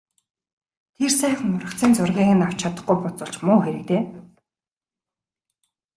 [0.95, 4.03] Тэр сайхан ургацын зургийг нь авч чадахгүй буцвал ч муу хэрэг дээ...